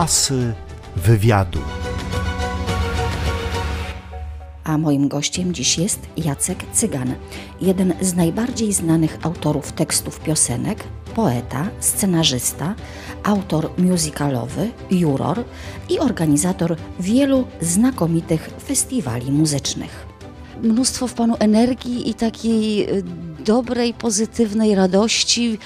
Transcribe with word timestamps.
Asy 0.00 0.54
wywiadu. 0.96 1.58
A 4.64 4.78
moim 4.78 5.08
gościem 5.08 5.54
dziś 5.54 5.78
jest 5.78 6.00
Jacek 6.16 6.64
Cygan, 6.72 7.14
jeden 7.60 7.94
z 8.00 8.14
najbardziej 8.14 8.72
znanych 8.72 9.18
autorów 9.22 9.72
tekstów 9.72 10.20
piosenek, 10.20 10.84
poeta, 11.14 11.68
scenarzysta, 11.80 12.74
autor 13.22 13.70
musicalowy, 13.78 14.70
juror 14.90 15.44
i 15.88 15.98
organizator 15.98 16.76
wielu 17.00 17.46
znakomitych 17.60 18.50
festiwali 18.66 19.32
muzycznych. 19.32 20.09
Mnóstwo 20.62 21.06
w 21.08 21.14
panu 21.14 21.36
energii 21.38 22.10
i 22.10 22.14
takiej 22.14 22.90
y, 22.98 23.02
dobrej, 23.44 23.94
pozytywnej 23.94 24.74
radości. 24.74 25.58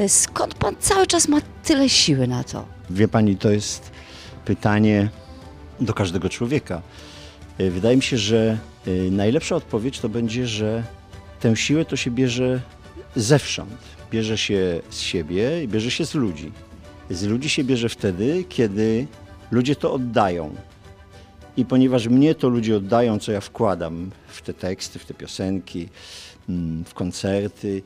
Y, 0.00 0.08
Skąd 0.08 0.54
pan 0.54 0.74
cały 0.80 1.06
czas 1.06 1.28
ma 1.28 1.38
tyle 1.64 1.88
siły 1.88 2.26
na 2.28 2.44
to? 2.44 2.64
Wie 2.90 3.08
pani, 3.08 3.36
to 3.36 3.50
jest 3.50 3.90
pytanie 4.44 5.08
do 5.80 5.94
każdego 5.94 6.28
człowieka. 6.28 6.82
Y, 7.60 7.70
Wydaje 7.70 7.96
mi 7.96 8.02
się, 8.02 8.18
że 8.18 8.58
najlepsza 9.10 9.56
odpowiedź 9.56 10.00
to 10.00 10.08
będzie, 10.08 10.46
że 10.46 10.82
tę 11.40 11.56
siłę 11.56 11.84
to 11.84 11.96
się 11.96 12.10
bierze 12.10 12.60
zewsząd. 13.16 13.70
Bierze 14.10 14.38
się 14.38 14.80
z 14.90 15.00
siebie 15.00 15.62
i 15.64 15.68
bierze 15.68 15.90
się 15.90 16.06
z 16.06 16.14
ludzi. 16.14 16.52
Z 17.10 17.22
ludzi 17.22 17.48
się 17.48 17.64
bierze 17.64 17.88
wtedy, 17.88 18.44
kiedy 18.48 19.06
ludzie 19.50 19.76
to 19.76 19.92
oddają. 19.92 20.54
I 21.58 21.64
ponieważ 21.64 22.08
mnie 22.08 22.34
to 22.34 22.48
ludzie 22.48 22.76
oddają, 22.76 23.18
co 23.18 23.32
ja 23.32 23.40
wkładam 23.40 24.10
w 24.28 24.42
te 24.42 24.54
teksty, 24.54 24.98
w 24.98 25.04
te 25.04 25.14
piosenki, 25.14 25.88
mm, 26.48 26.84
w 26.84 26.94
koncerty, 26.94 27.82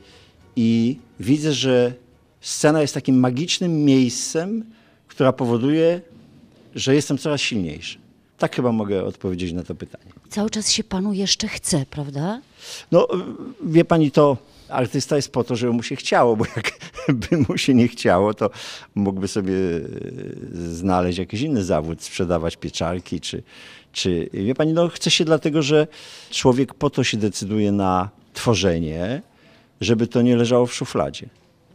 i 0.56 0.96
widzę, 1.20 1.52
że 1.52 1.94
scena 2.40 2.80
jest 2.80 2.94
takim 2.94 3.20
magicznym 3.20 3.84
miejscem, 3.84 4.64
która 5.08 5.32
powoduje, 5.32 6.00
że 6.74 6.94
jestem 6.94 7.18
coraz 7.18 7.40
silniejszy. 7.40 7.98
Tak 8.38 8.56
chyba 8.56 8.72
mogę 8.72 9.04
odpowiedzieć 9.04 9.52
na 9.52 9.62
to 9.62 9.74
pytanie. 9.74 10.12
Cały 10.28 10.50
czas 10.50 10.70
się 10.70 10.84
panu 10.84 11.12
jeszcze 11.12 11.48
chce, 11.48 11.86
prawda? 11.90 12.40
No, 12.90 13.08
wie 13.64 13.84
pani, 13.84 14.10
to 14.10 14.36
artysta 14.68 15.16
jest 15.16 15.32
po 15.32 15.44
to, 15.44 15.56
żeby 15.56 15.72
mu 15.72 15.82
się 15.82 15.96
chciało, 15.96 16.36
bo 16.36 16.44
jak 16.56 16.72
by 17.30 17.36
mu 17.48 17.58
się 17.58 17.74
nie 17.74 17.88
chciało, 17.88 18.34
to 18.34 18.50
mógłby 18.94 19.28
sobie 19.28 19.54
e, 19.54 19.80
znaleźć 20.52 21.18
jakiś 21.18 21.40
inny 21.40 21.64
zawód, 21.64 22.02
sprzedawać 22.02 22.56
pieczarki, 22.56 23.20
czy, 23.20 23.42
czy 23.92 24.30
wie 24.32 24.54
pani, 24.54 24.72
no 24.72 24.88
chce 24.88 25.10
się 25.10 25.24
dlatego, 25.24 25.62
że 25.62 25.86
człowiek 26.30 26.74
po 26.74 26.90
to 26.90 27.04
się 27.04 27.16
decyduje 27.16 27.72
na 27.72 28.08
tworzenie, 28.34 29.22
żeby 29.80 30.06
to 30.06 30.22
nie 30.22 30.36
leżało 30.36 30.66
w 30.66 30.74
szufladzie. 30.74 31.26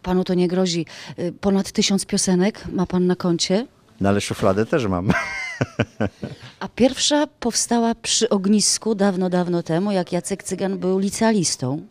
Panu 0.04 0.24
to 0.24 0.34
nie 0.34 0.48
grozi. 0.48 0.86
Y, 1.20 1.34
Ponad 1.42 1.72
tysiąc 1.72 2.06
piosenek 2.06 2.64
ma 2.74 2.86
pan 2.86 3.08
na 3.08 3.16
koncie, 3.16 3.68
No 4.02 4.10
ale 4.10 4.22
szufladę 4.22 4.66
też 4.66 4.86
mam. 4.88 5.10
a 6.60 6.68
pierwsza 6.68 7.28
powstała 7.40 7.96
przy 7.96 8.30
ognisku 8.30 8.96
dawno, 8.96 9.30
dawno 9.30 9.64
temu, 9.64 9.92
jak 9.92 10.12
Jacek 10.12 10.44
Cygan 10.44 10.78
był 10.78 11.00
licealistą. 11.00 11.82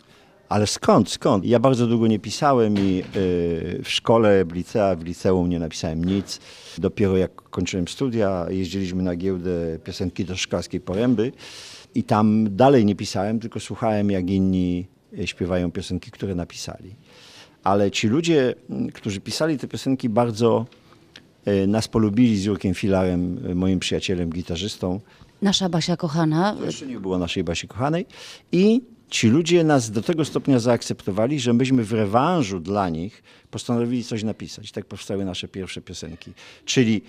Ale 0.49 0.67
skąd, 0.67 1.11
skąd? 1.11 1.45
Ja 1.45 1.59
bardzo 1.59 1.87
długo 1.87 2.07
nie 2.07 2.19
pisałem 2.19 2.79
i 2.79 3.03
y, 3.17 3.81
w 3.85 3.89
szkole, 3.89 4.45
w, 4.45 4.53
licea, 4.53 4.97
w 4.97 5.05
liceum 5.05 5.49
nie 5.49 5.59
napisałem 5.59 6.05
nic. 6.05 6.41
Dopiero 6.79 7.17
jak 7.17 7.35
kończyłem 7.35 7.89
studia, 7.89 8.47
jeździliśmy 8.51 9.03
na 9.03 9.17
giełdę 9.17 9.79
piosenki 9.85 10.25
do 10.25 10.37
szklarskiej 10.37 10.81
poręby 10.81 11.33
i 11.95 12.05
tam 12.05 12.57
dalej 12.57 12.85
nie 12.85 12.97
pisałem, 12.97 13.41
tylko 13.41 13.61
słuchałem 13.61 14.11
jak 14.11 14.31
inni 14.31 14.87
y, 15.19 15.27
śpiewają 15.27 15.71
piosenki, 15.71 16.11
które 16.11 16.35
napisali. 16.35 16.95
Ale 17.65 17.91
ci 17.91 18.09
ludzie, 18.09 18.55
mm, 18.71 18.91
którzy 18.91 19.21
pisali 19.21 19.59
te 19.59 19.69
piosenki 19.69 20.09
bardzo 20.09 20.67
y, 21.49 21.67
nas 21.67 21.89
polubili 21.89 22.39
z 22.39 22.45
Jurkiem 22.45 22.75
Filarem, 22.75 23.41
moim 23.55 23.79
przyjacielem, 23.79 24.31
gitarzystą. 24.31 25.01
Nasza 25.43 25.69
Basia 25.69 25.97
kochana, 25.97 26.55
To 26.59 26.65
jeszcze 26.65 26.87
nie 26.87 27.01
było 27.01 27.19
naszej 27.19 27.45
Basi 27.45 27.69
kochanej. 27.69 28.07
I 28.53 28.83
ci 29.11 29.29
ludzie 29.29 29.65
nas 29.65 29.91
do 29.91 30.03
tego 30.03 30.25
stopnia 30.25 30.59
zaakceptowali, 30.59 31.41
że 31.41 31.53
myśmy 31.53 31.85
w 31.85 31.93
rewanżu 31.93 32.61
dla 32.61 32.89
nich 32.89 33.23
postanowili 33.51 34.05
coś 34.05 34.23
napisać. 34.23 34.73
Tak 34.73 34.87
powstały 34.87 35.25
nasze 35.25 35.49
pierwsze 35.49 35.81
piosenki. 35.81 36.33
Czyli 36.65 37.03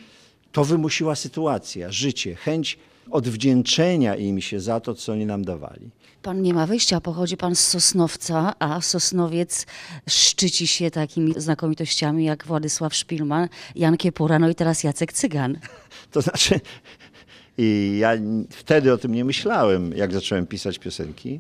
to 0.52 0.64
wymusiła 0.66 1.16
sytuacja, 1.16 1.92
życie, 1.92 2.36
chęć 2.36 2.78
odwdzięczenia 3.12 4.16
im 4.16 4.42
się 4.42 4.60
za 4.60 4.80
to, 4.80 4.94
co 4.94 5.12
oni 5.12 5.26
nam 5.26 5.46
dawali. 5.46 5.90
pan 6.22 6.42
nie 6.42 6.54
ma 6.54 6.66
wyjścia, 6.68 7.02
pochodzi 7.02 7.38
pan 7.38 7.56
z 7.56 7.60
Sosnowca, 7.60 8.54
a 8.60 8.82
Sosnowiec 8.82 9.66
szczyci 10.10 10.68
się 10.68 10.92
takimi 10.92 11.34
znakomitościami 11.38 12.26
jak 12.26 12.46
Władysław 12.46 12.96
Szpilman, 12.96 13.50
Jan 13.76 13.98
Kiepura, 13.98 14.40
no 14.40 14.50
i 14.50 14.56
teraz 14.56 14.84
Jacek 14.84 15.14
Cygan. 15.14 15.60
To 16.12 16.22
znaczy, 16.22 16.60
i 17.58 17.98
ja 18.00 18.12
wtedy 18.50 18.94
o 18.94 18.98
tym 18.98 19.14
nie 19.14 19.26
myślałem, 19.26 19.92
jak 19.96 20.14
zacząłem 20.14 20.48
pisać 20.48 20.80
piosenki. 20.80 21.40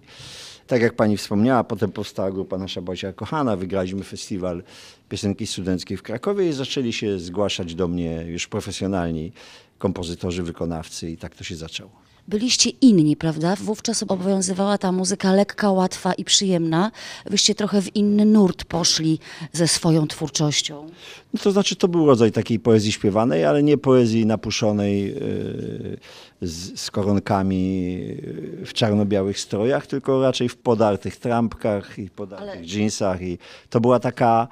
Tak 0.67 0.81
jak 0.81 0.93
pani 0.93 1.17
wspomniała, 1.17 1.63
potem 1.63 1.91
powstała 1.91 2.31
grupa 2.31 2.57
Nasza 2.57 2.81
Bocia 2.81 3.13
Kochana, 3.13 3.55
wygraliśmy 3.55 4.03
festiwal 4.03 4.63
piosenki 5.09 5.47
studenckiej 5.47 5.97
w 5.97 6.03
Krakowie 6.03 6.49
i 6.49 6.53
zaczęli 6.53 6.93
się 6.93 7.19
zgłaszać 7.19 7.75
do 7.75 7.87
mnie 7.87 8.23
już 8.27 8.47
profesjonalni 8.47 9.31
kompozytorzy, 9.77 10.43
wykonawcy 10.43 11.11
i 11.11 11.17
tak 11.17 11.35
to 11.35 11.43
się 11.43 11.55
zaczęło. 11.55 12.06
Byliście 12.27 12.69
inni, 12.69 13.15
prawda? 13.15 13.55
Wówczas 13.55 14.03
obowiązywała 14.03 14.77
ta 14.77 14.91
muzyka 14.91 15.33
lekka, 15.33 15.71
łatwa 15.71 16.13
i 16.13 16.23
przyjemna. 16.25 16.91
Wyście 17.25 17.55
trochę 17.55 17.81
w 17.81 17.95
inny 17.95 18.25
nurt 18.25 18.63
poszli 18.65 19.19
ze 19.53 19.67
swoją 19.67 20.07
twórczością. 20.07 20.89
No 21.33 21.39
to 21.43 21.51
znaczy, 21.51 21.75
to 21.75 21.87
był 21.87 22.05
rodzaj 22.05 22.31
takiej 22.31 22.59
poezji 22.59 22.91
śpiewanej, 22.91 23.45
ale 23.45 23.63
nie 23.63 23.77
poezji 23.77 24.25
napuszonej 24.25 25.05
yy, 25.05 25.97
z, 26.41 26.79
z 26.79 26.91
koronkami 26.91 27.93
yy, 27.93 28.65
w 28.65 28.73
czarno-białych 28.73 29.39
strojach, 29.39 29.87
tylko 29.87 30.21
raczej 30.21 30.49
w 30.49 30.57
podartych 30.57 31.17
trampkach 31.17 31.99
i 31.99 32.09
podartych 32.09 32.49
Ale- 32.49 32.65
dżinsach. 32.65 33.21
I 33.21 33.37
to 33.69 33.79
była 33.79 33.99
taka, 33.99 34.47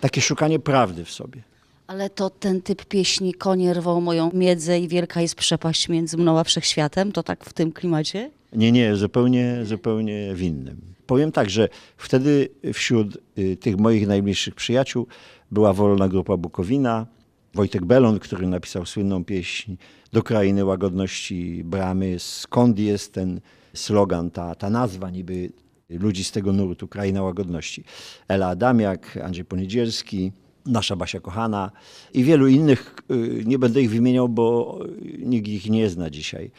takie 0.00 0.20
szukanie 0.20 0.58
prawdy 0.58 1.04
w 1.04 1.10
sobie. 1.10 1.42
Ale 1.88 2.10
to 2.10 2.30
ten 2.30 2.62
typ 2.62 2.84
pieśni 2.84 3.34
Konie 3.34 3.74
rwą 3.74 4.00
moją 4.00 4.30
miedzę 4.34 4.80
i 4.80 4.88
wielka 4.88 5.20
jest 5.20 5.34
przepaść 5.34 5.88
między 5.88 6.16
mną 6.16 6.38
a 6.38 6.44
wszechświatem, 6.44 7.12
to 7.12 7.22
tak 7.22 7.44
w 7.44 7.52
tym 7.52 7.72
klimacie? 7.72 8.30
Nie, 8.52 8.72
nie, 8.72 8.96
zupełnie, 8.96 9.60
zupełnie 9.64 10.34
w 10.34 10.42
innym. 10.42 10.80
Powiem 11.06 11.32
tak, 11.32 11.50
że 11.50 11.68
wtedy 11.96 12.48
wśród 12.72 13.18
y, 13.38 13.56
tych 13.56 13.76
moich 13.76 14.06
najbliższych 14.06 14.54
przyjaciół 14.54 15.06
była 15.50 15.72
wolna 15.72 16.08
grupa 16.08 16.36
Bukowina, 16.36 17.06
Wojtek 17.54 17.84
Belon, 17.84 18.18
który 18.18 18.46
napisał 18.46 18.86
słynną 18.86 19.24
pieśń 19.24 19.76
Do 20.12 20.22
krainy 20.22 20.64
łagodności 20.64 21.62
bramy. 21.64 22.18
Skąd 22.18 22.78
jest 22.78 23.12
ten 23.12 23.40
slogan, 23.74 24.30
ta, 24.30 24.54
ta 24.54 24.70
nazwa 24.70 25.10
niby 25.10 25.52
ludzi 25.90 26.24
z 26.24 26.32
tego 26.32 26.52
nurtu, 26.52 26.88
Kraina 26.88 27.22
Łagodności. 27.22 27.84
Ela 28.28 28.48
Adamiak, 28.48 29.18
Andrzej 29.24 29.44
Poniedzielski, 29.44 30.32
nasza 30.68 30.96
Basia 30.96 31.20
Kochana 31.20 31.70
i 32.14 32.24
wielu 32.24 32.48
innych, 32.48 32.94
y, 33.10 33.42
nie 33.46 33.58
będę 33.58 33.82
ich 33.82 33.90
wymieniał, 33.90 34.28
bo 34.28 34.78
nikt 35.18 35.48
ich 35.48 35.70
nie 35.70 35.90
zna 35.90 36.10
dzisiaj. 36.10 36.50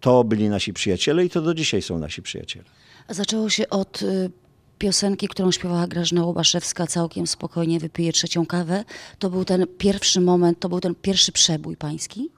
To 0.00 0.24
byli 0.24 0.48
nasi 0.48 0.72
przyjaciele 0.72 1.24
i 1.24 1.30
to 1.30 1.42
do 1.42 1.54
dzisiaj 1.54 1.82
są 1.82 1.98
nasi 1.98 2.22
przyjaciele. 2.22 2.64
Zaczęło 3.08 3.50
się 3.50 3.68
od 3.68 4.02
y, 4.02 4.30
piosenki, 4.78 5.28
którą 5.28 5.50
śpiewała 5.50 5.86
Grażyna 5.86 6.24
Łobaszewska, 6.24 6.86
całkiem 6.86 7.26
spokojnie 7.26 7.80
wypije 7.80 8.12
trzecią 8.12 8.46
kawę. 8.46 8.84
To 9.18 9.30
był 9.30 9.44
ten 9.44 9.66
pierwszy 9.78 10.20
moment, 10.20 10.60
to 10.60 10.68
był 10.68 10.80
ten 10.80 10.94
pierwszy 10.94 11.32
przebój 11.32 11.76
pański? 11.76 12.30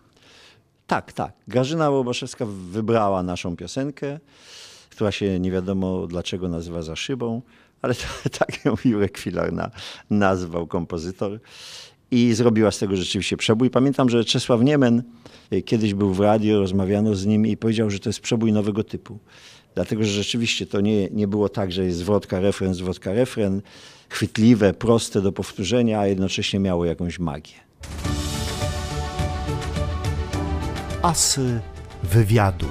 Tak, 0.87 1.13
tak. 1.13 1.33
Grażyna 1.49 1.91
Łobaszewska 1.91 2.47
wybrała 2.47 3.23
naszą 3.23 3.57
piosenkę, 3.57 4.21
która 4.91 5.13
się 5.13 5.41
nie 5.41 5.51
wiadomo 5.51 6.07
dlaczego 6.07 6.49
nazywa 6.49 6.83
Za 6.83 6.97
szybą, 6.97 7.43
ale 7.85 7.95
to, 7.95 8.05
tak 8.39 8.65
ją 8.65 8.75
Jurek 8.85 9.19
Filar 9.19 9.53
na, 9.53 9.71
nazwał 10.11 10.67
kompozytor. 10.67 11.41
I 12.11 12.35
zrobiła 12.35 12.71
z 12.71 12.79
tego 12.79 12.97
rzeczywiście 12.97 13.37
przebój. 13.37 13.71
Pamiętam, 13.71 14.09
że 14.09 14.25
Czesław 14.25 14.61
Niemen 14.61 15.03
y, 15.53 15.63
kiedyś 15.63 15.95
był 15.95 16.15
w 16.15 16.21
radio, 16.21 16.59
rozmawiano 16.59 17.15
z 17.15 17.27
nim 17.27 17.47
i 17.47 17.57
powiedział, 17.57 17.91
że 17.91 17.99
to 17.99 18.09
jest 18.09 18.21
przebój 18.21 18.53
nowego 18.53 18.85
typu. 18.85 19.19
Dlatego, 19.75 20.05
że 20.05 20.11
rzeczywiście 20.11 20.67
to 20.67 20.81
nie, 20.81 21.09
nie 21.11 21.29
było 21.29 21.49
tak, 21.49 21.73
że 21.73 21.85
jest 21.85 21.99
zwrotka, 21.99 22.41
refren, 22.41 22.75
zwrotka, 22.75 23.13
refren, 23.13 23.63
chwytliwe, 24.09 24.75
proste 24.75 25.21
do 25.21 25.33
powtórzenia, 25.33 26.01
a 26.01 26.07
jednocześnie 26.07 26.61
miało 26.61 26.85
jakąś 26.85 27.19
magię. 27.19 27.55
Asy 31.03 31.61
wywiadu. 32.03 32.67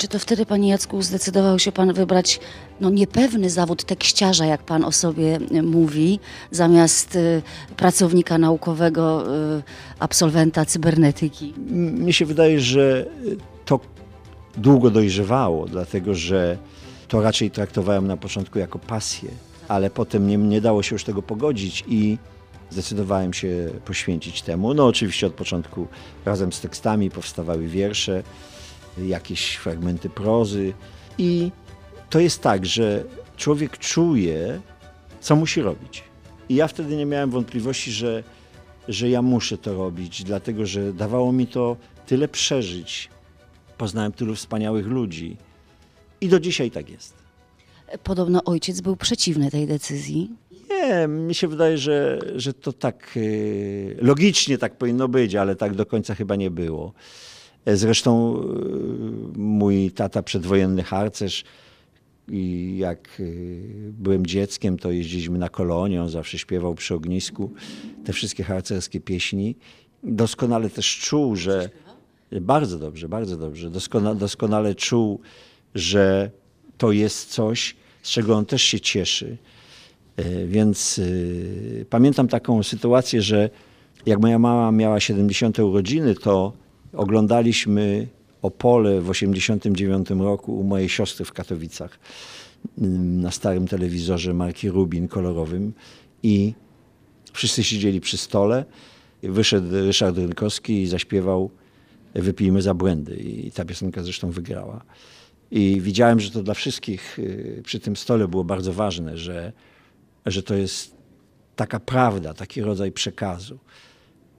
Czy 0.00 0.08
to 0.08 0.18
wtedy, 0.18 0.46
panie 0.46 0.68
Jacku, 0.68 1.02
zdecydował 1.02 1.58
się 1.58 1.72
pan 1.72 1.92
wybrać 1.92 2.40
no, 2.80 2.90
niepewny 2.90 3.50
zawód 3.50 3.84
tekściarza, 3.84 4.46
jak 4.46 4.62
pan 4.62 4.84
o 4.84 4.92
sobie 4.92 5.38
y, 5.52 5.62
mówi, 5.62 6.20
zamiast 6.50 7.16
y, 7.16 7.42
pracownika 7.76 8.38
naukowego, 8.38 9.34
y, 9.58 9.62
absolwenta 9.98 10.64
cybernetyki? 10.64 11.54
Mnie 11.66 12.12
się 12.12 12.26
wydaje, 12.26 12.60
że 12.60 13.06
to 13.64 13.80
długo 14.56 14.90
dojrzewało, 14.90 15.66
dlatego 15.66 16.14
że 16.14 16.58
to 17.08 17.22
raczej 17.22 17.50
traktowałem 17.50 18.06
na 18.06 18.16
początku 18.16 18.58
jako 18.58 18.78
pasję, 18.78 19.30
ale 19.68 19.90
potem 19.90 20.26
nie, 20.26 20.36
nie 20.36 20.60
dało 20.60 20.82
się 20.82 20.94
już 20.94 21.04
tego 21.04 21.22
pogodzić 21.22 21.84
i 21.88 22.18
zdecydowałem 22.70 23.32
się 23.32 23.70
poświęcić 23.84 24.42
temu. 24.42 24.74
No 24.74 24.86
oczywiście 24.86 25.26
od 25.26 25.34
początku 25.34 25.86
razem 26.24 26.52
z 26.52 26.60
tekstami 26.60 27.10
powstawały 27.10 27.66
wiersze, 27.66 28.22
jakieś 28.98 29.54
fragmenty 29.54 30.10
prozy 30.10 30.72
i 31.18 31.50
to 32.10 32.20
jest 32.20 32.42
tak, 32.42 32.66
że 32.66 33.04
człowiek 33.36 33.78
czuje, 33.78 34.60
co 35.20 35.36
musi 35.36 35.62
robić. 35.62 36.04
I 36.48 36.54
ja 36.54 36.68
wtedy 36.68 36.96
nie 36.96 37.06
miałem 37.06 37.30
wątpliwości, 37.30 37.92
że, 37.92 38.22
że 38.88 39.10
ja 39.10 39.22
muszę 39.22 39.58
to 39.58 39.74
robić, 39.74 40.24
dlatego 40.24 40.66
że 40.66 40.92
dawało 40.92 41.32
mi 41.32 41.46
to 41.46 41.76
tyle 42.06 42.28
przeżyć. 42.28 43.08
Poznałem 43.78 44.12
tylu 44.12 44.34
wspaniałych 44.34 44.86
ludzi 44.86 45.36
i 46.20 46.28
do 46.28 46.40
dzisiaj 46.40 46.70
tak 46.70 46.90
jest. 46.90 47.14
Podobno 48.04 48.44
ojciec 48.44 48.80
był 48.80 48.96
przeciwny 48.96 49.50
tej 49.50 49.66
decyzji. 49.66 50.30
Nie, 50.70 51.08
mi 51.08 51.34
się 51.34 51.48
wydaje, 51.48 51.78
że, 51.78 52.18
że 52.36 52.54
to 52.54 52.72
tak 52.72 53.12
y, 53.16 53.96
logicznie 54.00 54.58
tak 54.58 54.76
powinno 54.76 55.08
być, 55.08 55.34
ale 55.34 55.56
tak 55.56 55.74
do 55.74 55.86
końca 55.86 56.14
chyba 56.14 56.36
nie 56.36 56.50
było. 56.50 56.92
E, 57.70 57.76
Zresztą 57.76 58.42
y, 59.34 59.38
mój 59.38 59.90
tata 59.90 60.22
przedwojenny 60.22 60.82
harcerz 60.82 61.44
i 62.28 62.74
jak 62.78 63.20
y, 63.20 63.92
byłem 63.98 64.26
dzieckiem, 64.26 64.78
to 64.78 64.90
jeździliśmy 64.90 65.38
na 65.38 65.48
kolonie, 65.48 66.02
on 66.02 66.08
zawsze 66.10 66.38
śpiewał 66.38 66.74
przy 66.74 66.94
ognisku 66.94 67.50
te 68.04 68.12
wszystkie 68.12 68.44
harcerskie 68.44 69.00
pieśni. 69.00 69.56
Doskonale 70.02 70.70
też 70.70 70.98
czuł, 70.98 71.36
że 71.36 71.70
bardzo 72.40 72.78
dobrze, 72.78 73.08
bardzo 73.08 73.36
dobrze. 73.36 73.70
Doskona, 73.70 74.14
doskonale 74.14 74.74
czuł, 74.74 75.20
że 75.74 76.30
to 76.78 76.92
jest 76.92 77.30
coś, 77.30 77.76
z 78.02 78.10
czego 78.10 78.36
on 78.36 78.46
też 78.46 78.62
się 78.62 78.80
cieszy. 78.80 79.36
E, 80.16 80.46
Więc 80.46 80.98
y, 80.98 81.86
pamiętam 81.90 82.28
taką 82.28 82.62
sytuację, 82.62 83.22
że 83.22 83.50
jak 84.06 84.20
moja 84.20 84.38
mama 84.38 84.72
miała 84.72 85.00
70 85.00 85.58
urodziny, 85.58 86.14
to 86.14 86.52
oglądaliśmy 86.92 88.08
Opole 88.42 89.00
w 89.00 89.10
89 89.10 90.10
roku 90.10 90.60
u 90.60 90.64
mojej 90.64 90.88
siostry 90.88 91.24
w 91.24 91.32
Katowicach 91.32 91.98
ym, 92.82 93.20
na 93.20 93.30
starym 93.30 93.68
telewizorze 93.68 94.34
marki 94.34 94.70
Rubin 94.70 95.08
kolorowym 95.08 95.72
i 96.22 96.54
wszyscy 97.32 97.64
siedzieli 97.64 98.00
przy 98.00 98.16
stole. 98.16 98.64
Wyszedł 99.22 99.68
Ryszard 99.70 100.16
Rynkowski 100.16 100.82
i 100.82 100.86
zaśpiewał 100.86 101.50
Wypijmy 102.14 102.62
za 102.62 102.74
błędy 102.74 103.16
i 103.16 103.52
ta 103.52 103.64
piosenka 103.64 104.02
zresztą 104.02 104.30
wygrała. 104.30 104.84
I 105.50 105.80
widziałem, 105.80 106.20
że 106.20 106.30
to 106.30 106.42
dla 106.42 106.54
wszystkich 106.54 107.18
y, 107.18 107.62
przy 107.64 107.80
tym 107.80 107.96
stole 107.96 108.28
było 108.28 108.44
bardzo 108.44 108.72
ważne, 108.72 109.18
że, 109.18 109.52
że 110.26 110.42
to 110.42 110.54
jest 110.54 110.94
taka 111.56 111.80
prawda, 111.80 112.34
taki 112.34 112.62
rodzaj 112.62 112.92
przekazu. 112.92 113.58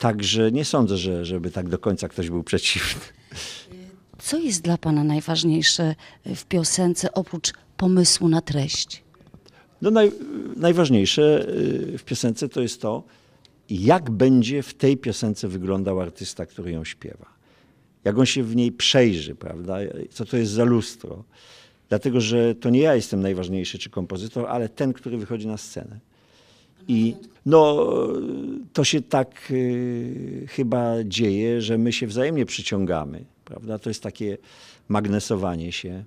Także 0.02 0.52
nie 0.52 0.66
sądzę, 0.66 0.98
że, 0.98 1.26
żeby 1.26 1.52
tak 1.52 1.70
do 1.70 1.78
końca 1.78 2.08
ktoś 2.08 2.30
był 2.30 2.44
przeciwny. 2.44 3.02
Co 4.20 4.38
jest 4.38 4.62
dla 4.62 4.78
pana 4.78 5.04
najważniejsze 5.04 5.96
w 6.26 6.46
piosence 6.46 7.14
oprócz 7.14 7.54
pomysłu 7.78 8.30
na 8.30 8.42
treść? 8.42 9.04
No 9.82 9.92
naj, 9.92 10.12
najważniejsze 10.58 11.50
y, 11.94 11.98
w 11.98 12.04
piosence 12.04 12.50
to 12.50 12.62
jest 12.62 12.82
to, 12.82 13.04
jak 13.70 14.10
będzie 14.10 14.64
w 14.64 14.74
tej 14.74 14.98
piosence 14.98 15.48
wyglądał 15.48 16.02
artysta, 16.02 16.46
który 16.46 16.72
ją 16.72 16.84
śpiewa. 16.84 17.26
Jak 18.04 18.18
on 18.18 18.26
się 18.26 18.44
w 18.44 18.56
niej 18.56 18.72
przejrzy, 18.72 19.36
prawda? 19.36 19.78
Co 20.10 20.26
to 20.26 20.38
jest 20.38 20.52
za 20.52 20.64
lustro. 20.64 21.24
Dlatego, 21.90 22.22
że 22.22 22.56
to 22.56 22.70
nie 22.70 22.80
ja 22.80 22.96
jestem 22.96 23.22
najważniejszy 23.22 23.80
czy 23.80 23.90
kompozytor, 23.90 24.46
ale 24.50 24.70
ten, 24.70 24.94
który 24.94 25.18
wychodzi 25.18 25.48
na 25.48 25.58
scenę. 25.58 26.11
I 26.88 27.16
no, 27.46 27.88
to 28.74 28.84
się 28.84 29.02
tak 29.02 29.48
y, 29.52 30.46
chyba 30.50 31.04
dzieje, 31.04 31.62
że 31.62 31.78
my 31.78 31.94
się 31.94 32.08
wzajemnie 32.08 32.46
przyciągamy, 32.46 33.26
prawda? 33.46 33.80
To 33.80 33.90
jest 33.90 34.04
takie 34.04 34.38
magnesowanie 34.90 35.72
się. 35.72 36.04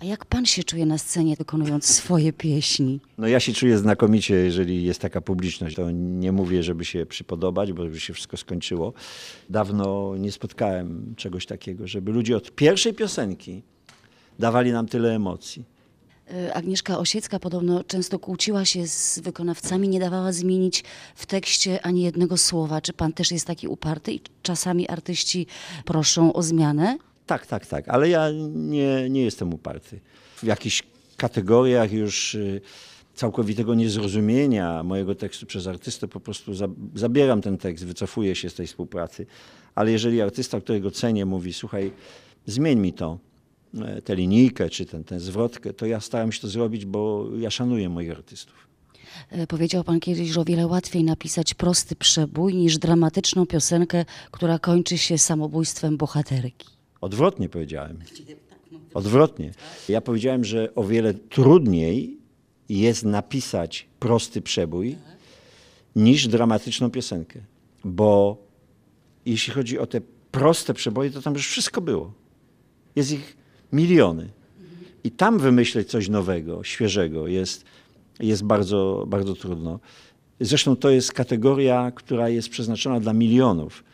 A 0.00 0.04
jak 0.04 0.24
pan 0.24 0.46
się 0.46 0.64
czuje 0.64 0.86
na 0.86 0.98
scenie, 0.98 1.36
wykonując 1.36 1.86
swoje 1.86 2.32
pieśni? 2.32 3.00
No 3.18 3.28
ja 3.28 3.40
się 3.40 3.52
czuję 3.52 3.78
znakomicie, 3.78 4.34
jeżeli 4.34 4.84
jest 4.84 5.00
taka 5.00 5.20
publiczność. 5.20 5.76
To 5.76 5.90
nie 5.90 6.32
mówię, 6.32 6.62
żeby 6.62 6.84
się 6.84 7.06
przypodobać, 7.06 7.72
bo 7.72 7.84
żeby 7.84 8.00
się 8.00 8.12
wszystko 8.12 8.36
skończyło. 8.36 8.92
Dawno 9.50 10.16
nie 10.18 10.32
spotkałem 10.32 11.14
czegoś 11.16 11.46
takiego, 11.46 11.86
żeby 11.86 12.12
ludzie 12.12 12.36
od 12.36 12.50
pierwszej 12.50 12.94
piosenki 12.94 13.62
dawali 14.38 14.72
nam 14.72 14.86
tyle 14.86 15.14
emocji. 15.14 15.75
Y, 16.30 16.54
Agnieszka 16.54 16.98
Osiecka 16.98 17.38
podobno 17.38 17.84
często 17.84 18.18
kłóciła 18.18 18.64
się 18.64 18.86
z 18.86 19.18
wykonawcami, 19.18 19.88
nie 19.88 20.00
dawała 20.00 20.32
zmienić 20.32 20.84
w 21.14 21.26
tekście 21.26 21.86
ani 21.86 22.02
jednego 22.02 22.36
słowa. 22.36 22.80
Czy 22.80 22.92
pan 22.92 23.12
też 23.12 23.30
jest 23.30 23.46
taki 23.46 23.68
uparty 23.68 24.12
i 24.12 24.20
czasami 24.42 24.88
artyści 24.88 25.46
proszą 25.84 26.32
o 26.32 26.42
zmianę? 26.42 26.98
Tak, 27.26 27.46
tak, 27.46 27.66
tak, 27.66 27.88
ale 27.88 28.08
ja 28.08 28.30
nie, 28.54 29.10
nie 29.10 29.22
jestem 29.22 29.54
uparty. 29.54 30.00
W 30.36 30.44
jakichś 30.44 30.82
kategoriach 31.16 31.92
już 31.92 32.34
y, 32.34 32.60
całkowitego 33.14 33.74
niezrozumienia 33.74 34.82
mojego 34.82 35.14
tekstu 35.14 35.46
przez 35.46 35.66
artystę 35.66 36.08
po 36.08 36.20
prostu 36.20 36.54
za, 36.54 36.68
zabieram 36.94 37.42
ten 37.42 37.58
tekst, 37.58 37.84
wycofuję 37.84 38.34
się 38.34 38.50
z 38.50 38.54
tej 38.54 38.66
współpracy. 38.66 39.26
Ale 39.74 39.92
jeżeli 39.92 40.22
artysta, 40.22 40.60
którego 40.60 40.90
cenię, 40.90 41.26
mówi, 41.26 41.52
słuchaj, 41.52 41.92
zmień 42.46 42.78
mi 42.78 42.92
to, 42.92 43.12
e, 43.14 43.25
tę 44.04 44.16
linijkę 44.16 44.70
czy 44.70 44.86
ten, 44.86 45.04
tę 45.04 45.20
zwrotkę, 45.20 45.72
to 45.72 45.86
ja 45.86 46.00
staram 46.00 46.32
się 46.32 46.40
to 46.40 46.48
zrobić, 46.48 46.84
bo 46.86 47.26
ja 47.38 47.50
szanuję 47.50 47.88
moich 47.88 48.10
artystów. 48.10 48.54
Y, 49.32 49.46
Powiedział 49.46 49.84
pan 49.84 50.00
kiedyś, 50.00 50.28
że 50.28 50.40
o 50.40 50.44
wiele 50.44 50.66
łatwiej 50.66 51.04
napisać 51.04 51.54
prosty 51.54 51.96
przebój 51.96 52.54
niż 52.54 52.78
dramatyczną 52.78 53.46
piosenkę, 53.46 54.04
która 54.30 54.58
kończy 54.58 54.98
się 54.98 55.18
samobójstwem 55.18 55.96
bohaterki. 55.96 56.68
Odwrotnie 57.00 57.48
powiedziałem. 57.48 57.98
Odwrotnie. 58.94 59.52
Ja 59.88 60.00
powiedziałem, 60.00 60.44
że 60.44 60.74
o 60.74 60.84
wiele 60.84 61.14
trudniej 61.14 62.18
jest 62.68 63.04
napisać 63.04 63.86
prosty 64.00 64.42
przebój 64.42 64.96
niż 65.96 66.28
dramatyczną 66.28 66.90
piosenkę. 66.90 67.40
Bo 67.84 68.36
jeśli 69.26 69.52
chodzi 69.52 69.78
o 69.78 69.86
te 69.86 70.00
proste 70.30 70.74
przeboje, 70.74 71.10
to 71.10 71.22
tam 71.22 71.34
już 71.34 71.48
wszystko 71.48 71.80
było. 71.80 72.12
Jest 72.96 73.12
ich 73.12 73.36
miliony. 73.72 74.28
I 75.04 75.10
tam 75.10 75.38
wymyśleć 75.38 75.88
coś 75.88 76.08
nowego, 76.08 76.64
świeżego 76.64 77.26
jest, 77.26 77.64
jest 78.20 78.44
bardzo, 78.44 79.04
bardzo 79.08 79.34
trudno. 79.34 79.80
Zresztą 80.40 80.76
to 80.76 80.90
jest 80.90 81.12
kategoria, 81.12 81.92
która 81.94 82.28
jest 82.28 82.48
przeznaczona 82.48 83.00
dla 83.00 83.12
milionów. 83.12 83.84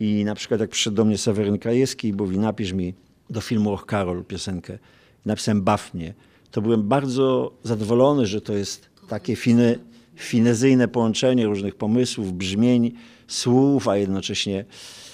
I 0.00 0.24
na 0.24 0.34
przykład 0.34 0.60
jak 0.60 0.70
przyszedł 0.70 0.96
do 0.96 1.04
mnie 1.04 1.18
Seweryn 1.18 1.58
Krajewski 1.58 2.08
i 2.08 2.12
mówi, 2.12 2.38
napisz 2.38 2.72
mi 2.72 2.94
do 3.30 3.40
filmu 3.40 3.72
Och 3.72 3.86
Karol 3.86 4.24
piosenkę. 4.24 4.78
Napisałem 5.26 5.62
Baw 5.62 5.94
mnie. 5.94 6.14
To 6.50 6.62
byłem 6.62 6.88
bardzo 6.88 7.52
zadowolony, 7.62 8.26
że 8.26 8.40
to 8.40 8.52
jest 8.52 8.90
takie 9.08 9.36
fine, 9.36 9.78
finezyjne 10.16 10.88
połączenie 10.88 11.46
różnych 11.46 11.74
pomysłów, 11.74 12.32
brzmień, 12.32 12.92
słów, 13.28 13.88
a 13.88 13.96
jednocześnie 13.96 14.64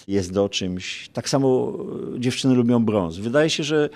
jest 0.08 0.32
do 0.32 0.48
czymś. 0.48 1.08
Tak 1.12 1.28
samo 1.28 1.72
e, 2.16 2.20
dziewczyny 2.20 2.54
lubią 2.54 2.84
brąz. 2.84 3.18
Wydaje 3.18 3.50
się, 3.50 3.64
że 3.64 3.88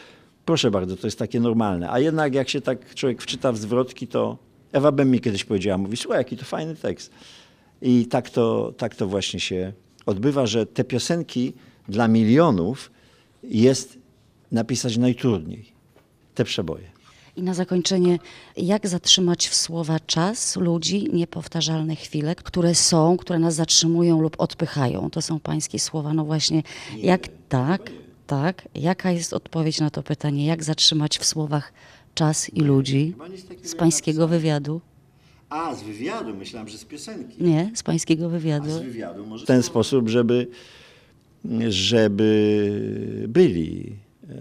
proszę 0.45 0.71
bardzo, 0.71 0.97
to 0.97 1.07
jest 1.07 1.19
takie 1.19 1.41
normalne. 1.41 1.91
A 1.91 1.99
jednak 1.99 2.35
jak 2.35 2.49
się 2.49 2.61
tak 2.61 2.95
człowiek 2.95 3.23
wczyta 3.23 3.53
w 3.53 3.59
zwrotki, 3.59 4.07
to 4.07 4.39
Ewa 4.73 4.93
Bem 4.93 5.11
mi 5.11 5.21
kiedyś 5.21 5.45
powiedziała, 5.45 5.79
mówi, 5.79 5.97
słuchaj, 5.97 6.21
jaki 6.21 6.37
to 6.37 6.45
fajny 6.45 6.77
tekst. 6.77 7.13
I 7.83 8.07
tak 8.07 8.31
to, 8.31 8.75
tak 8.77 8.95
to 8.95 9.07
właśnie 9.07 9.41
się 9.41 9.73
odbywa, 10.07 10.47
że 10.47 10.67
te 10.67 10.85
piosenki 10.85 11.53
dla 11.89 12.09
milionów 12.09 12.91
jest 13.43 13.99
napisać 14.53 14.97
najtrudniej. 14.97 15.73
Te 16.35 16.45
przeboje. 16.45 17.02
I 17.37 17.43
na 17.43 17.55
zakończenie, 17.55 18.19
jak 18.57 18.89
zatrzymać 18.89 19.49
w 19.49 19.55
słowa 19.55 20.01
czas 20.01 20.57
ludzi, 20.57 21.09
niepowtarzalne 21.13 21.97
chwile, 21.97 22.35
które 22.35 22.75
są, 22.75 23.17
które 23.17 23.39
nas 23.39 23.55
zatrzymują 23.55 24.21
lub 24.21 24.41
odpychają? 24.41 25.11
To 25.11 25.23
są 25.23 25.41
pańskie 25.41 25.79
słowa. 25.79 26.15
No 26.15 26.25
właśnie, 26.25 26.63
jak 26.99 27.29
tak, 27.49 27.91
tak. 28.27 28.69
Jaka 28.75 29.11
jest 29.11 29.33
odpowiedź 29.33 29.81
na 29.81 29.91
to 29.91 30.03
pytanie? 30.03 30.47
Jak 30.47 30.65
zatrzymać 30.65 31.19
w 31.19 31.25
słowach 31.25 31.73
czas 32.15 32.55
i 32.55 32.61
ludzi? 32.61 33.15
Z 33.63 33.75
pańskiego 33.75 34.29
wywiadu? 34.29 34.81
A, 35.49 35.75
z 35.75 35.83
wywiadu, 35.83 36.35
myślałem, 36.35 36.69
że 36.69 36.79
z 36.79 36.85
piosenki. 36.85 37.45
Nie, 37.45 37.71
z 37.75 37.83
pańskiego 37.83 38.29
wywiadu. 38.29 38.81
wywiadu 38.81 39.27
może 39.27 39.45
w 39.45 39.49
ten 39.49 39.63
sposób, 39.63 40.09
żeby, 40.09 40.47
żeby 41.69 43.25
byli. 43.29 43.97
E, 44.31 44.35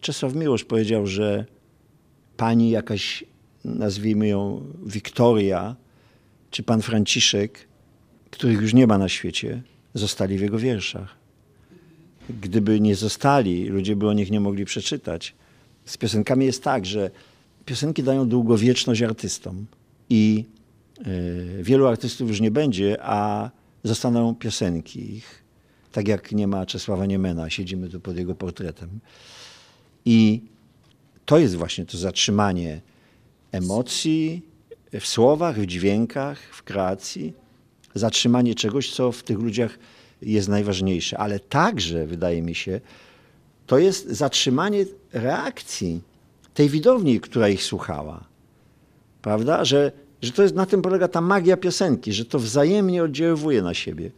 Czesław 0.00 0.34
Miłosz 0.34 0.64
powiedział, 0.64 1.06
że 1.06 1.44
pani 2.38 2.70
jakaś, 2.70 3.24
nazwijmy 3.64 4.28
ją 4.28 4.64
Wiktoria, 4.86 5.76
czy 6.50 6.62
pan 6.62 6.82
Franciszek, 6.82 7.68
których 8.30 8.60
już 8.60 8.74
nie 8.74 8.86
ma 8.86 8.98
na 8.98 9.08
świecie, 9.08 9.62
zostali 9.94 10.38
w 10.38 10.40
jego 10.40 10.58
wierszach. 10.58 11.16
Gdyby 12.40 12.80
nie 12.80 12.96
zostali, 12.96 13.66
ludzie 13.66 13.96
by 13.96 14.08
o 14.08 14.12
nich 14.12 14.30
nie 14.30 14.40
mogli 14.40 14.64
przeczytać. 14.64 15.34
Z 15.84 15.96
piosenkami 15.96 16.46
jest 16.46 16.62
tak, 16.62 16.86
że 16.86 17.10
piosenki 17.64 18.02
dają 18.02 18.28
długowieczność 18.28 19.02
artystom 19.02 19.66
i 20.10 20.44
y, 21.06 21.62
wielu 21.62 21.86
artystów 21.86 22.28
już 22.28 22.40
nie 22.40 22.50
będzie, 22.50 22.96
a 23.02 23.50
zostaną 23.84 24.34
piosenki 24.34 25.14
ich. 25.14 25.44
Tak 25.92 26.08
jak 26.08 26.32
nie 26.32 26.46
ma 26.46 26.66
Czesława 26.66 27.06
Niemena, 27.06 27.50
siedzimy 27.50 27.88
tu 27.88 28.00
pod 28.00 28.16
jego 28.16 28.34
portretem. 28.34 28.88
I 30.04 30.42
to 31.28 31.38
jest 31.38 31.56
właśnie 31.56 31.86
to 31.86 31.98
zatrzymanie 31.98 32.80
emocji 33.52 34.42
w 35.00 35.06
słowach, 35.06 35.60
w 35.60 35.66
dźwiękach, 35.66 36.40
w 36.40 36.62
kreacji, 36.62 37.32
zatrzymanie 37.94 38.54
czegoś, 38.54 38.94
co 38.94 39.12
w 39.12 39.22
tych 39.22 39.38
ludziach 39.38 39.78
jest 40.22 40.48
najważniejsze. 40.48 41.18
Ale 41.18 41.40
także, 41.40 42.06
wydaje 42.06 42.42
mi 42.42 42.54
się, 42.54 42.80
to 43.66 43.78
jest 43.78 44.08
zatrzymanie 44.08 44.84
reakcji 45.12 46.02
tej 46.54 46.68
widowni, 46.68 47.20
która 47.20 47.48
ich 47.48 47.62
słuchała. 47.62 48.24
Prawda? 49.22 49.64
Że, 49.64 49.92
że 50.22 50.32
to 50.32 50.42
jest, 50.42 50.54
na 50.54 50.66
tym 50.66 50.82
polega 50.82 51.08
ta 51.08 51.20
magia 51.20 51.56
piosenki, 51.56 52.12
że 52.12 52.24
to 52.24 52.38
wzajemnie 52.38 53.02
oddziaływuje 53.02 53.62
na 53.62 53.74
siebie. 53.74 54.10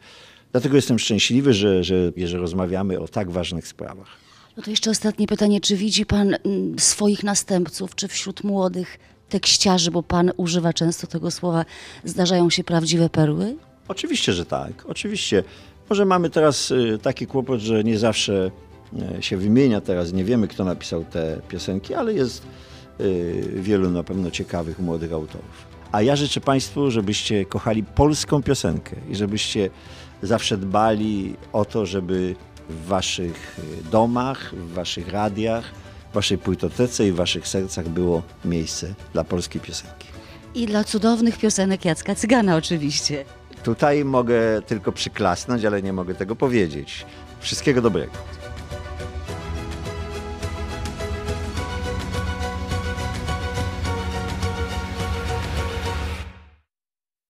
Dlatego 0.53 0.77
jestem 0.77 0.99
szczęśliwy, 0.99 1.55
że, 1.55 1.85
że, 1.85 2.13
że 2.17 2.39
rozmawiamy 2.39 3.01
o 3.01 3.09
tak 3.09 3.31
ważnych 3.31 3.69
sprawach. 3.69 4.30
No 4.61 4.65
to 4.65 4.71
jeszcze 4.71 4.91
ostatnie 4.91 5.27
pytanie. 5.27 5.61
Czy 5.61 5.77
widzi 5.77 6.07
Pan 6.07 6.35
mm, 6.45 6.79
swoich 6.79 7.25
następców, 7.25 7.95
czy 7.95 8.09
wśród 8.09 8.45
młodych 8.45 8.99
tekściarzy, 9.29 9.91
bo 9.91 10.03
Pan 10.03 10.33
używa 10.37 10.73
często 10.73 11.07
tego 11.07 11.31
słowa, 11.31 11.65
zdarzają 12.05 12.51
się 12.51 12.65
prawdziwe 12.65 13.09
perły? 13.09 13.57
Oczywiście, 13.89 14.33
że 14.33 14.47
tak. 14.47 14.73
Oczywiście. 14.89 15.45
Może 15.91 16.05
mamy 16.05 16.31
teraz 16.31 16.71
y, 16.71 16.99
taki 17.03 17.27
kłopot, 17.27 17.61
że 17.61 17.85
nie 17.85 17.99
zawsze 17.99 18.51
y, 19.19 19.23
się 19.23 19.37
wymienia 19.37 19.81
teraz, 19.81 20.13
nie 20.13 20.25
wiemy 20.25 20.49
kto 20.49 20.65
napisał 20.65 21.05
te 21.05 21.41
piosenki, 21.49 21.95
ale 21.95 22.15
jest 22.15 22.43
y, 23.01 23.53
wielu 23.57 23.91
na 23.91 24.03
pewno 24.03 24.31
ciekawych 24.31 24.79
młodych 24.79 25.13
autorów. 25.13 25.67
A 25.93 26.03
ja 26.03 26.17
życzę 26.17 26.41
Państwu, 26.41 26.91
żebyście 26.91 27.45
kochali 27.45 27.83
polską 27.83 28.43
piosenkę 28.43 28.97
i 29.11 29.17
żebyście 29.17 29.71
zawsze 30.23 30.57
dbali 30.57 31.37
o 31.53 31.65
to, 31.65 31.87
żeby 31.87 32.35
w 32.71 32.87
Waszych 32.87 33.59
y, 33.59 33.91
domach, 33.91 34.55
w 34.55 34.73
Waszych 34.73 35.09
radiach, 35.09 35.65
w 36.11 36.15
Waszej 36.15 36.39
płytotece 36.39 37.09
i 37.09 37.13
w 37.13 37.15
Waszych 37.15 37.49
sercach 37.49 37.89
było 37.89 38.23
miejsce 38.45 38.95
dla 39.13 39.25
polskiej 39.25 39.61
piosenki. 39.61 40.07
I 40.55 40.67
dla 40.67 40.85
cudownych 40.85 41.39
piosenek 41.39 41.85
Jacka 41.85 42.15
Cygana 42.15 42.57
oczywiście. 42.57 43.25
Tutaj 43.63 44.05
mogę 44.05 44.63
tylko 44.63 44.93
przyklasnąć, 44.93 45.65
ale 45.65 45.83
nie 45.83 45.93
mogę 45.93 46.15
tego 46.15 46.37
powiedzieć. 46.37 47.07
Wszystkiego 47.41 47.83
dobrego. 47.83 48.13